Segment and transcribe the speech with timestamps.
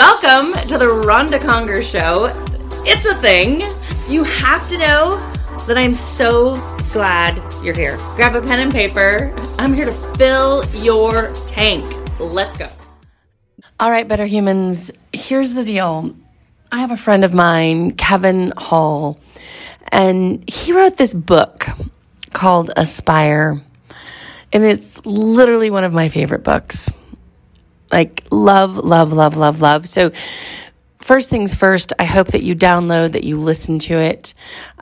[0.00, 2.32] Welcome to the Ronda Conger Show.
[2.86, 3.68] It's a thing.
[4.08, 5.18] You have to know
[5.66, 6.54] that I'm so
[6.94, 7.98] glad you're here.
[8.16, 9.30] Grab a pen and paper.
[9.58, 11.84] I'm here to fill your tank.
[12.18, 12.70] Let's go.
[13.78, 14.90] All right, better humans.
[15.12, 16.16] Here's the deal.
[16.72, 19.20] I have a friend of mine, Kevin Hall,
[19.88, 21.66] and he wrote this book
[22.32, 23.60] called Aspire.
[24.50, 26.90] And it's literally one of my favorite books.
[27.90, 29.88] Like, love, love, love, love, love.
[29.88, 30.12] So,
[31.00, 34.34] first things first, I hope that you download, that you listen to it,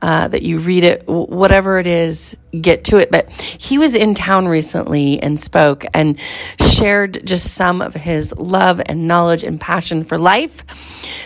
[0.02, 3.10] uh, that you read it, whatever it is, get to it.
[3.10, 6.18] But he was in town recently and spoke and
[6.60, 10.64] shared just some of his love and knowledge and passion for life,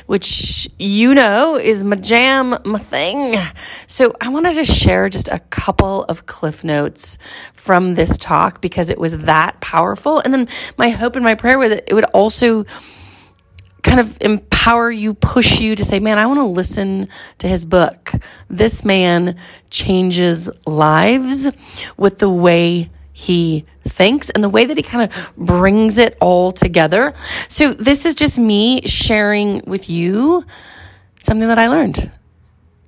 [0.06, 0.24] which
[0.78, 3.38] you know is my jam, my thing.
[3.86, 7.18] So I wanted to share just a couple of cliff notes
[7.54, 10.20] from this talk because it was that powerful.
[10.20, 12.64] And then my hope and my prayer was that it would also
[13.82, 17.64] kind of empower you, push you to say, man, I want to listen to his
[17.64, 18.12] book.
[18.48, 19.36] This man
[19.70, 21.50] changes lives
[21.97, 26.50] with the way he thinks and the way that he kind of brings it all
[26.50, 27.12] together.
[27.48, 30.44] So this is just me sharing with you
[31.22, 32.10] something that I learned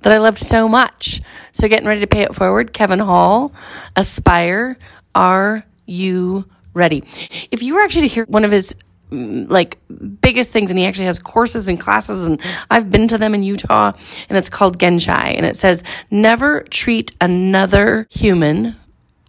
[0.04, 1.20] that I loved so much.
[1.52, 3.52] So getting ready to pay it forward, Kevin Hall,
[3.96, 4.78] Aspire,
[5.14, 6.44] are you
[6.74, 7.02] ready?
[7.50, 8.76] If you were actually to hear one of his
[9.10, 9.78] mm, like
[10.20, 13.42] biggest things and he actually has courses and classes and I've been to them in
[13.42, 13.92] Utah
[14.28, 18.76] and it's called Genshai and it says never treat another human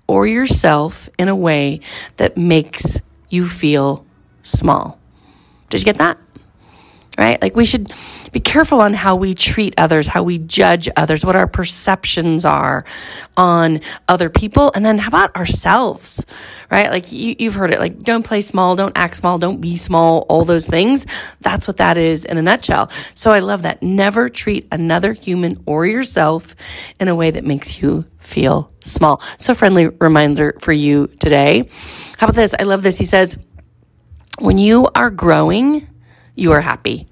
[0.08, 1.80] or yourself in a way
[2.18, 4.06] that makes you feel
[4.44, 5.00] small.
[5.70, 6.18] Did you get that?
[7.18, 7.42] Right?
[7.42, 7.94] Like we should
[8.34, 12.84] be careful on how we treat others, how we judge others, what our perceptions are
[13.38, 14.74] on other people.
[14.76, 16.26] And then how about ourselves,
[16.70, 16.92] right?
[16.92, 20.26] Like you, you've heard it, like don't play small, don't act small, don't be small,
[20.28, 21.06] all those things.
[21.40, 22.92] That's what that is in a nutshell.
[23.14, 23.82] So I love that.
[23.82, 26.54] Never treat another human or yourself
[27.00, 29.22] in a way that makes you feel small.
[29.38, 31.70] So friendly reminder for you today.
[32.18, 32.54] How about this?
[32.60, 32.98] I love this.
[32.98, 33.38] He says,
[34.40, 35.88] when you are growing,
[36.36, 37.08] you are happy.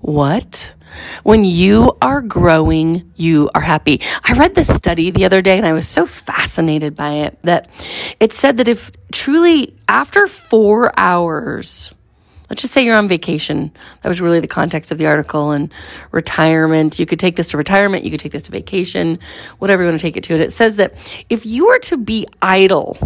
[0.00, 0.74] What?
[1.22, 4.00] When you are growing, you are happy.
[4.24, 7.70] I read this study the other day and I was so fascinated by it that
[8.18, 11.94] it said that if truly after four hours,
[12.48, 13.70] let's just say you're on vacation.
[14.02, 15.72] That was really the context of the article and
[16.10, 16.98] retirement.
[16.98, 18.04] You could take this to retirement.
[18.04, 19.20] You could take this to vacation,
[19.58, 20.34] whatever you want to take it to.
[20.34, 20.94] And it says that
[21.28, 22.96] if you were to be idle,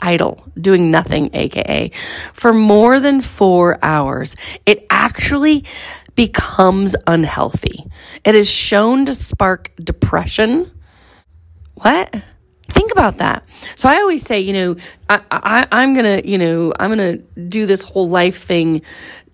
[0.00, 1.92] idle, doing nothing, AKA,
[2.32, 5.64] for more than four hours, it actually
[6.14, 7.86] becomes unhealthy.
[8.24, 10.70] It is shown to spark depression.
[11.74, 12.14] What?
[12.68, 13.44] Think about that.
[13.74, 14.76] So I always say, you know,
[15.08, 18.82] I, I, I'm gonna, you know, I'm gonna do this whole life thing,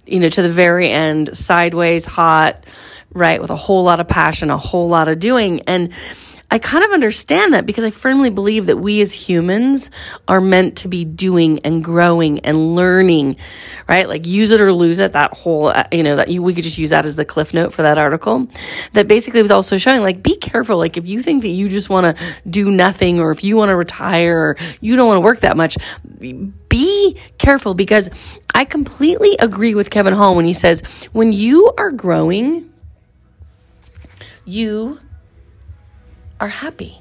[0.07, 2.65] you know, to the very end, sideways, hot,
[3.13, 5.61] right, with a whole lot of passion, a whole lot of doing.
[5.67, 5.93] And
[6.49, 9.91] I kind of understand that because I firmly believe that we as humans
[10.29, 13.37] are meant to be doing and growing and learning,
[13.89, 14.09] right?
[14.09, 15.13] Like use it or lose it.
[15.13, 17.53] That whole, uh, you know, that you, we could just use that as the cliff
[17.53, 18.47] note for that article.
[18.93, 20.79] That basically was also showing like, be careful.
[20.79, 23.71] Like if you think that you just want to do nothing or if you want
[23.71, 25.77] to retire or you don't want to work that much,
[26.69, 28.09] be careful because
[28.55, 30.83] I completely agree with Kevin Hall when he says,
[31.13, 32.73] when you are growing,
[34.45, 35.01] you
[36.41, 37.01] are happy,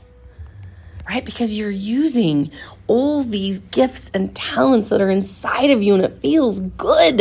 [1.08, 1.24] right?
[1.26, 2.52] Because you're using
[2.88, 7.18] all these gifts and talents that are inside of you and it feels good.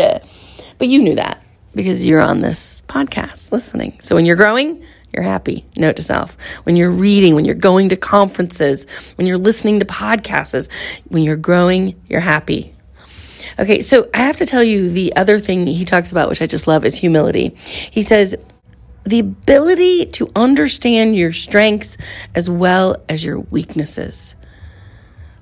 [0.79, 1.43] But you knew that
[1.75, 3.99] because you're on this podcast listening.
[4.01, 5.65] So when you're growing, you're happy.
[5.77, 6.37] Note to self.
[6.65, 8.87] When you're reading, when you're going to conferences,
[9.17, 10.69] when you're listening to podcasts,
[11.09, 12.75] when you're growing, you're happy.
[13.59, 16.47] Okay, so I have to tell you the other thing he talks about, which I
[16.47, 17.51] just love, is humility.
[17.91, 18.35] He says,
[19.05, 21.97] the ability to understand your strengths
[22.35, 24.35] as well as your weaknesses.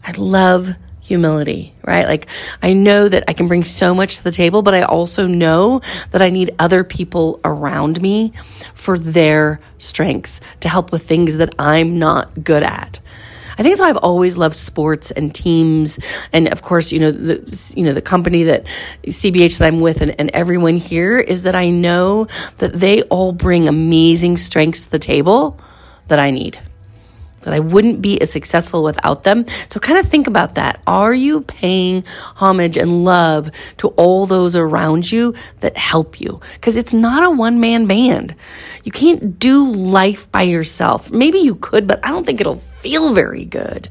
[0.05, 2.07] I love humility, right?
[2.07, 2.27] Like,
[2.63, 5.81] I know that I can bring so much to the table, but I also know
[6.11, 8.33] that I need other people around me
[8.75, 13.01] for their strengths to help with things that I'm not good at.
[13.63, 16.01] I think that's why I've always loved sports and teams,
[16.33, 18.65] and of course, you know the you know the company that
[19.07, 22.27] CBH that I'm with, and, and everyone here is that I know
[22.59, 25.61] that they all bring amazing strengths to the table
[26.09, 26.59] that I need
[27.43, 29.47] that I wouldn't be as successful without them.
[29.69, 30.83] So kind of think about that.
[30.87, 32.05] Are you paying
[32.37, 36.41] homage and love to all those around you that help you?
[36.55, 38.35] Because it's not a one man band.
[38.85, 41.11] You can't do life by yourself.
[41.13, 43.89] Maybe you could, but I don't think it'll feel very good.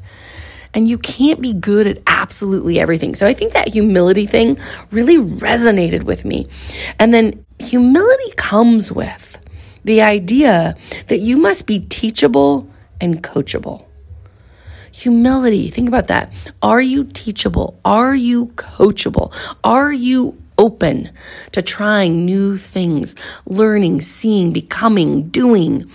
[0.74, 3.16] And you can't be good at absolutely everything.
[3.16, 4.58] So I think that humility thing
[4.90, 6.48] really resonated with me.
[6.98, 9.38] And then humility comes with
[9.84, 10.76] the idea
[11.08, 12.71] that you must be teachable
[13.02, 13.86] and coachable.
[14.94, 16.32] Humility, think about that.
[16.62, 17.80] Are you teachable?
[17.84, 19.34] Are you coachable?
[19.64, 21.10] Are you open
[21.54, 23.16] to trying new things,
[23.46, 25.90] learning, seeing, becoming, doing?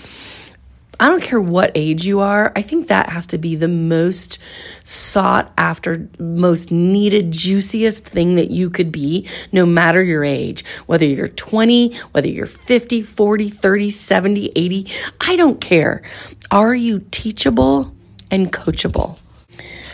[0.99, 4.39] I don't care what age you are, I think that has to be the most
[4.83, 10.65] sought after, most needed, juiciest thing that you could be, no matter your age.
[10.87, 14.91] Whether you're 20, whether you're 50, 40, 30, 70, 80,
[15.21, 16.03] I don't care.
[16.51, 17.95] Are you teachable
[18.31, 19.19] and coachable?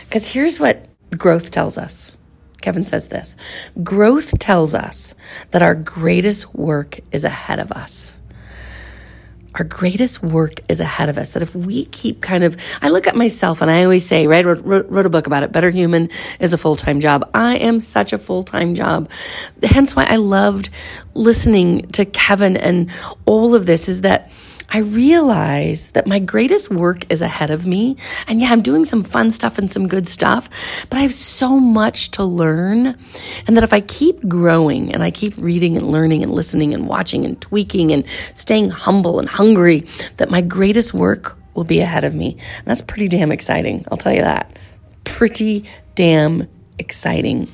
[0.05, 2.15] Because here's what growth tells us.
[2.61, 3.35] Kevin says this
[3.83, 5.15] growth tells us
[5.51, 8.15] that our greatest work is ahead of us
[9.55, 11.31] our greatest work is ahead of us.
[11.31, 14.45] That if we keep kind of, I look at myself and I always say, right,
[14.45, 15.51] wrote, wrote, a book about it.
[15.51, 16.09] Better Human
[16.39, 17.29] is a full time job.
[17.33, 19.09] I am such a full time job.
[19.61, 20.69] Hence why I loved
[21.13, 22.89] listening to Kevin and
[23.25, 24.31] all of this is that
[24.69, 27.97] I realize that my greatest work is ahead of me.
[28.27, 30.49] And yeah, I'm doing some fun stuff and some good stuff,
[30.89, 32.97] but I have so much to learn.
[33.47, 36.87] And that if I keep growing and I keep reading and learning and listening and
[36.87, 39.85] watching and tweaking and staying humble and hungry,
[40.17, 42.37] that my greatest work will be ahead of me.
[42.57, 43.85] And that's pretty damn exciting.
[43.91, 44.57] I'll tell you that.
[45.03, 46.47] Pretty damn
[46.79, 47.47] exciting.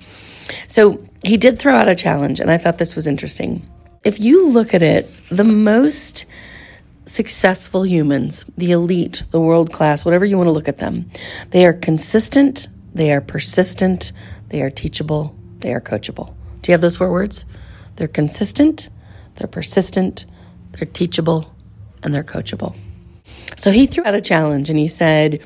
[0.67, 3.67] So he did throw out a challenge, and I thought this was interesting.
[4.03, 6.25] If you look at it, the most
[7.09, 11.09] successful humans, the elite, the world class, whatever you want to look at them,
[11.49, 14.11] they are consistent, they are persistent,
[14.49, 16.33] they are teachable, they are coachable.
[16.61, 17.45] Do you have those four words?
[17.95, 18.89] They're consistent,
[19.35, 20.25] they're persistent,
[20.71, 21.53] they're teachable,
[22.03, 22.77] and they're coachable.
[23.55, 25.45] So he threw out a challenge and he said,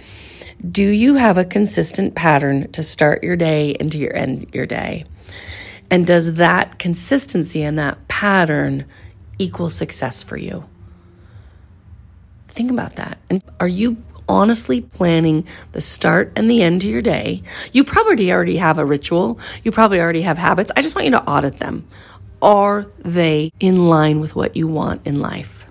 [0.69, 4.65] Do you have a consistent pattern to start your day and to your end your
[4.65, 5.05] day?
[5.89, 8.85] And does that consistency and that pattern
[9.39, 10.65] equal success for you?
[12.53, 13.17] Think about that.
[13.31, 13.97] And are you
[14.29, 17.41] honestly planning the start and the end to your day?
[17.71, 19.39] You probably already have a ritual.
[19.63, 20.71] You probably already have habits.
[20.77, 21.87] I just want you to audit them.
[22.43, 25.63] Are they in line with what you want in life?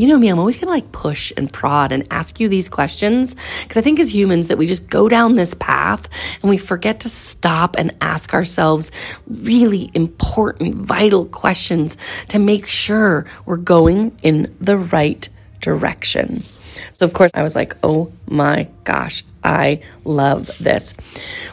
[0.00, 3.36] you know me, I'm always gonna like push and prod and ask you these questions
[3.62, 6.08] because I think as humans that we just go down this path
[6.40, 8.92] and we forget to stop and ask ourselves
[9.28, 11.98] really important, vital questions
[12.28, 15.28] to make sure we're going in the right
[15.60, 16.42] direction.
[16.92, 20.92] So, of course, I was like, oh my gosh, I love this.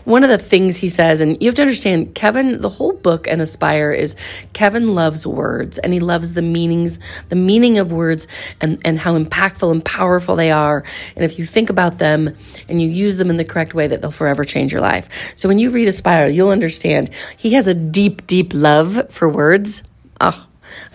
[0.04, 3.28] One of the things he says, and you have to understand, Kevin, the whole book
[3.28, 4.16] and Aspire is
[4.54, 7.00] Kevin loves words and he loves the meanings,
[7.30, 8.28] the meaning of words
[8.62, 10.84] and, and how impactful and powerful they are.
[11.16, 12.36] And if you think about them
[12.68, 15.08] and you use them in the correct way, that they'll forever change your life.
[15.36, 19.84] So when you read Aspire, you'll understand he has a deep, deep love for words.
[20.20, 20.48] Oh,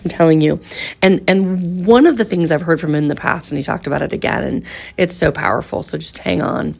[0.03, 0.59] I'm telling you.
[1.01, 3.63] And and one of the things I've heard from him in the past, and he
[3.63, 4.63] talked about it again, and
[4.97, 5.83] it's so powerful.
[5.83, 6.77] So just hang on.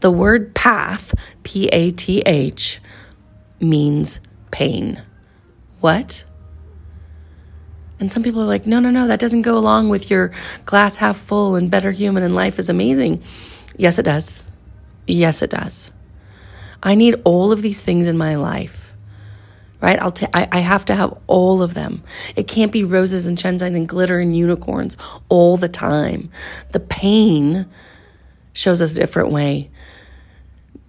[0.00, 2.80] The word path, P A T H,
[3.60, 4.20] means
[4.50, 5.02] pain.
[5.80, 6.24] What?
[7.98, 10.32] And some people are like, no, no, no, that doesn't go along with your
[10.64, 13.22] glass half full and better human and life is amazing.
[13.76, 14.46] Yes, it does.
[15.06, 15.92] Yes, it does.
[16.82, 18.79] I need all of these things in my life
[19.80, 20.00] right?
[20.00, 22.02] I'll t- I, I have to have all of them.
[22.36, 24.96] It can't be roses and sunshine and glitter and unicorns
[25.28, 26.30] all the time.
[26.72, 27.66] The pain
[28.52, 29.70] shows us a different way,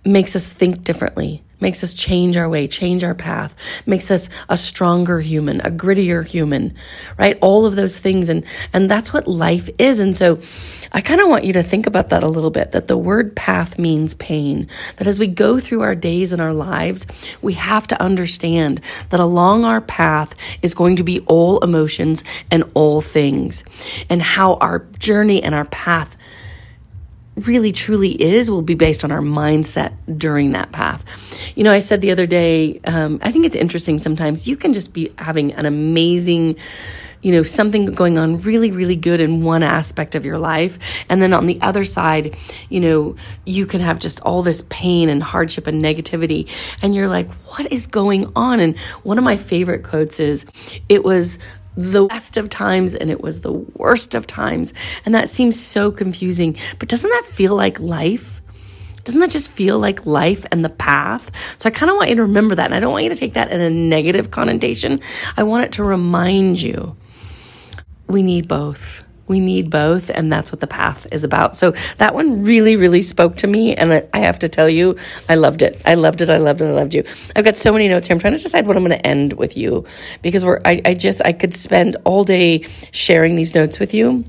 [0.03, 3.55] makes us think differently, makes us change our way, change our path,
[3.86, 6.75] makes us a stronger human, a grittier human,
[7.17, 7.38] right?
[7.41, 8.29] All of those things.
[8.29, 8.43] And,
[8.74, 10.00] and that's what life is.
[10.00, 10.39] And so
[10.93, 13.36] I kind of want you to think about that a little bit that the word
[13.36, 14.67] path means pain.
[14.98, 17.07] That as we go through our days and our lives,
[17.41, 22.63] we have to understand that along our path is going to be all emotions and
[22.74, 23.63] all things.
[24.10, 26.17] And how our journey and our path
[27.38, 31.05] really truly is will be based on our mindset during that path.
[31.55, 34.74] You know, I said the other day, um, I think it's interesting sometimes you can
[34.74, 36.57] just be having an amazing
[37.21, 40.79] you know, something going on really, really good in one aspect of your life.
[41.09, 42.35] And then on the other side,
[42.69, 46.49] you know, you can have just all this pain and hardship and negativity.
[46.81, 48.59] And you're like, what is going on?
[48.59, 50.45] And one of my favorite quotes is,
[50.89, 51.37] it was
[51.77, 54.73] the best of times and it was the worst of times.
[55.05, 56.57] And that seems so confusing.
[56.79, 58.41] But doesn't that feel like life?
[59.03, 61.31] Doesn't that just feel like life and the path?
[61.57, 62.65] So I kind of want you to remember that.
[62.65, 64.99] And I don't want you to take that in a negative connotation.
[65.37, 66.95] I want it to remind you
[68.12, 69.03] we need both.
[69.27, 71.56] We need both, and that's what the path is about.
[71.56, 74.98] So that one really, really spoke to me, and I have to tell you,
[75.30, 75.82] I loved it.
[75.86, 76.30] I loved it.
[76.30, 76.65] I loved it.
[76.65, 77.06] I loved you.
[77.34, 78.15] I've got so many notes here.
[78.15, 79.86] I'm trying to decide what I'm going to end with you
[80.22, 80.60] because we're.
[80.65, 84.25] I, I just I could spend all day sharing these notes with you.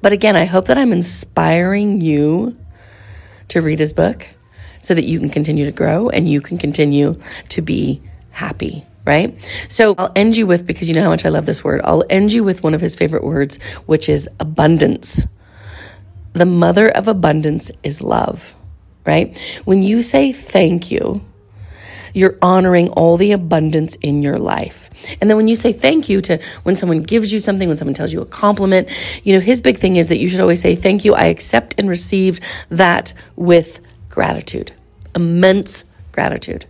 [0.00, 2.56] But again, I hope that I'm inspiring you
[3.48, 4.26] to read his book
[4.80, 7.20] so that you can continue to grow and you can continue
[7.50, 9.38] to be happy right?
[9.68, 12.04] So I'll end you with, because you know how much I love this word, I'll
[12.10, 15.26] end you with one of his favorite words, which is abundance.
[16.32, 18.54] The mother of abundance is love,
[19.06, 19.38] right?
[19.64, 21.24] When you say thank you,
[22.12, 24.90] you're honoring all the abundance in your life.
[25.20, 27.94] And then when you say thank you to when someone gives you something, when someone
[27.94, 28.88] tells you a compliment,
[29.22, 31.14] you know, his big thing is that you should always say, Thank you.
[31.14, 34.72] I accept and receive that with gratitude,
[35.14, 36.64] immense gratitude,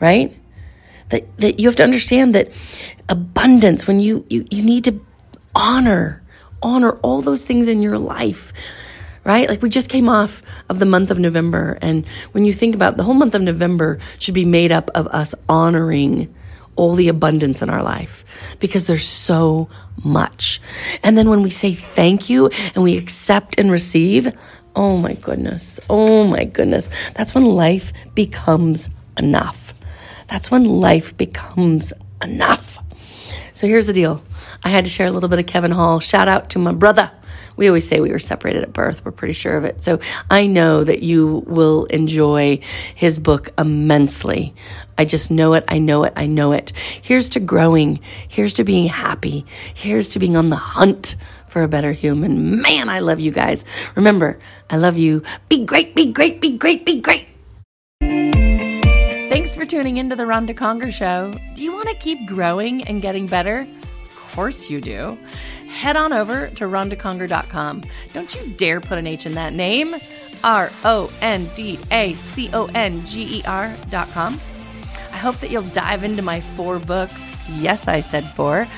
[0.00, 0.36] right?
[1.08, 2.48] That, that you have to understand that
[3.08, 5.00] abundance, when you, you, you need to
[5.54, 6.22] honor,
[6.62, 8.52] honor all those things in your life
[9.26, 9.48] right?
[9.48, 11.76] Like we just came off of the month of November.
[11.82, 15.08] And when you think about the whole month of November should be made up of
[15.08, 16.32] us honoring
[16.76, 18.24] all the abundance in our life
[18.60, 19.68] because there's so
[20.04, 20.60] much.
[21.02, 24.32] And then when we say thank you and we accept and receive,
[24.76, 29.65] oh my goodness, oh my goodness, that's when life becomes enough
[30.28, 31.92] that's when life becomes
[32.22, 32.78] enough.
[33.52, 34.22] So here's the deal
[34.62, 36.00] I had to share a little bit of Kevin Hall.
[36.00, 37.10] Shout out to my brother.
[37.56, 39.04] We always say we were separated at birth.
[39.04, 39.82] We're pretty sure of it.
[39.82, 42.60] So I know that you will enjoy
[42.94, 44.54] his book immensely.
[44.98, 45.64] I just know it.
[45.68, 46.12] I know it.
[46.16, 46.72] I know it.
[47.00, 48.00] Here's to growing.
[48.28, 49.46] Here's to being happy.
[49.72, 51.16] Here's to being on the hunt
[51.48, 52.60] for a better human.
[52.60, 53.64] Man, I love you guys.
[53.94, 55.22] Remember, I love you.
[55.48, 57.26] Be great, be great, be great, be great.
[59.56, 61.32] For tuning into the Ronda Conger Show.
[61.54, 63.66] Do you want to keep growing and getting better?
[64.02, 65.16] Of course you do.
[65.66, 67.82] Head on over to rondaconger.com.
[68.12, 69.96] Don't you dare put an H in that name.
[70.44, 74.38] R O N D A C O N G E R.com.
[75.10, 77.32] I hope that you'll dive into my four books.
[77.48, 78.68] Yes, I said four.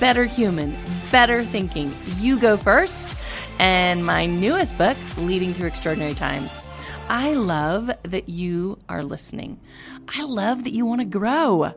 [0.00, 0.74] Better Human,
[1.12, 1.94] Better Thinking.
[2.18, 3.16] You go first.
[3.60, 6.60] And my newest book, Leading Through Extraordinary Times.
[7.08, 9.60] I love that you are listening.
[10.08, 11.74] I love that you want to grow.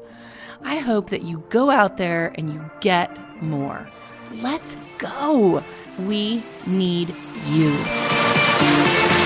[0.64, 3.90] I hope that you go out there and you get more.
[4.32, 5.64] Let's go.
[6.00, 7.14] We need
[7.50, 9.17] you.